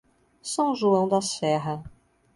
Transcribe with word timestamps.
São 0.41 0.73
João 0.73 1.07
da 1.07 1.21
Serra 1.21 1.83